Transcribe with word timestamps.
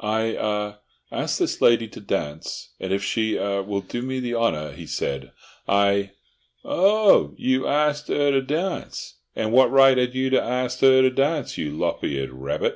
"I—ah—asked 0.00 1.38
this 1.40 1.60
lady 1.60 1.86
to 1.88 2.00
dance, 2.00 2.70
and 2.80 2.90
if 2.90 3.04
she—er—will 3.04 3.82
do 3.82 4.00
me 4.00 4.18
the 4.18 4.34
honour," 4.34 4.72
he 4.72 4.86
said, 4.86 5.30
"I—" 5.68 6.12
"Oh! 6.64 7.34
you 7.36 7.66
arst 7.66 8.08
'er 8.08 8.30
to 8.30 8.40
darnce? 8.40 9.16
And 9.36 9.52
what 9.52 9.70
right 9.70 9.98
'ad 9.98 10.14
you 10.14 10.30
to 10.30 10.42
arst 10.42 10.82
'er 10.82 11.02
to 11.02 11.10
darnce, 11.10 11.58
you 11.58 11.72
lop 11.76 12.02
eared 12.02 12.30
rabbit?" 12.30 12.72